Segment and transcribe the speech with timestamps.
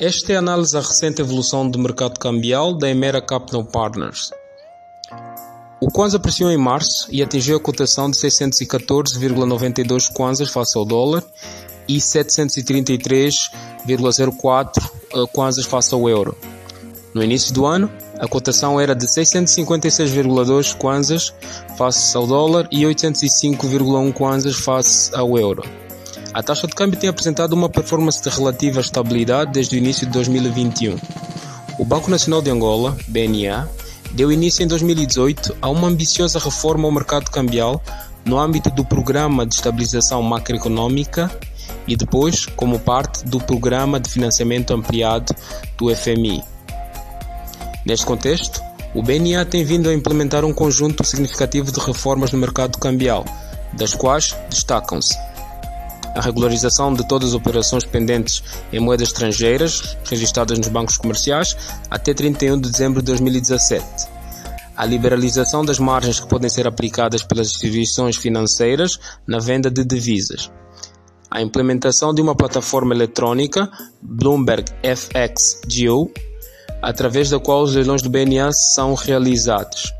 [0.00, 4.32] Esta é a análise da recente evolução do mercado cambial da Emera Capital Partners.
[5.80, 11.22] O Kwanza apreciou em março e atingiu a cotação de 614,92 Kwanzas face ao dólar
[11.86, 16.36] e 733,04 eh, Kwanzas face ao euro.
[17.14, 17.88] No início do ano,
[18.18, 21.32] a cotação era de 656,2 Kwanzas
[21.78, 25.62] face ao dólar e 805,1 Kwanzas face ao euro.
[26.34, 30.12] A taxa de câmbio tem apresentado uma performance de relativa estabilidade desde o início de
[30.14, 30.98] 2021.
[31.78, 33.68] O Banco Nacional de Angola, BNA,
[34.10, 37.80] deu início em 2018 a uma ambiciosa reforma ao mercado cambial
[38.24, 41.30] no âmbito do Programa de Estabilização Macroeconômica
[41.86, 45.32] e depois como parte do Programa de Financiamento Ampliado
[45.78, 46.42] do FMI.
[47.86, 48.60] Neste contexto,
[48.92, 53.24] o BNA tem vindo a implementar um conjunto significativo de reformas no mercado cambial,
[53.72, 55.16] das quais destacam-se
[56.14, 58.42] a regularização de todas as operações pendentes
[58.72, 61.56] em moedas estrangeiras registradas nos bancos comerciais
[61.90, 63.84] até 31 de dezembro de 2017,
[64.76, 70.50] a liberalização das margens que podem ser aplicadas pelas instituições financeiras na venda de divisas,
[71.30, 73.68] a implementação de uma plataforma eletrônica
[74.00, 76.10] Bloomberg FX Geo,
[76.80, 79.92] através da qual os leilões do BNA são realizados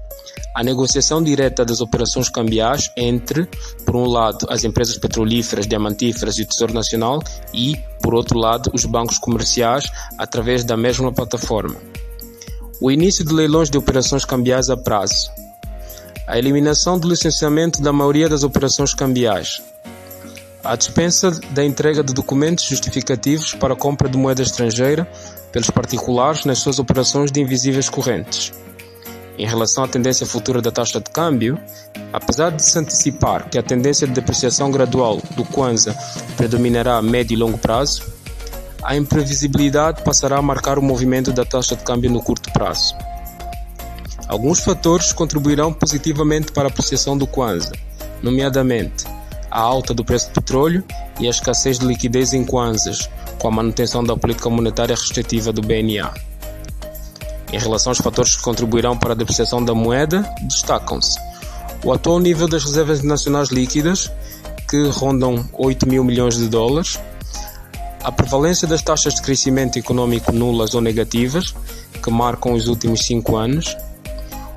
[0.55, 3.49] a negociação direta das operações cambiais entre,
[3.85, 7.21] por um lado, as empresas petrolíferas, diamantíferas e o Tesouro Nacional
[7.53, 11.77] e, por outro lado, os bancos comerciais através da mesma plataforma.
[12.81, 15.29] O início de leilões de operações cambiais a prazo.
[16.27, 19.61] A eliminação do licenciamento da maioria das operações cambiais.
[20.63, 25.07] A dispensa da entrega de documentos justificativos para a compra de moeda estrangeira
[25.51, 28.53] pelos particulares nas suas operações de invisíveis correntes
[29.39, 31.59] em relação à tendência futura da taxa de câmbio,
[32.13, 35.97] apesar de se antecipar que a tendência de depreciação gradual do Kwanza
[36.37, 38.03] predominará a médio e longo prazo,
[38.83, 42.95] a imprevisibilidade passará a marcar o movimento da taxa de câmbio no curto prazo.
[44.29, 47.73] Alguns fatores contribuirão positivamente para a apreciação do Kwanza,
[48.23, 49.05] nomeadamente
[49.51, 50.85] a alta do preço do petróleo
[51.21, 53.09] e a escassez de liquidez em Kwanzas,
[53.39, 56.13] com a manutenção da política monetária restritiva do BNA.
[57.53, 61.19] Em relação aos fatores que contribuirão para a depreciação da moeda, destacam-se
[61.85, 64.11] o atual nível das reservas nacionais líquidas,
[64.69, 66.99] que rondam 8 mil milhões de dólares,
[68.03, 71.55] a prevalência das taxas de crescimento econômico nulas ou negativas,
[72.03, 73.77] que marcam os últimos 5 anos,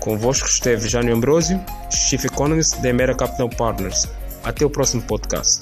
[0.00, 4.08] Convosco esteve Jânio Ambrosio, Chief Economist da Emera Capital Partners.
[4.42, 5.60] Até o próximo podcast.